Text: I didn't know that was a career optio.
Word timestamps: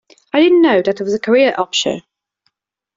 I 0.33 0.39
didn't 0.41 0.63
know 0.63 0.81
that 0.81 0.99
was 0.99 1.13
a 1.13 1.19
career 1.19 1.53
optio. 1.59 2.01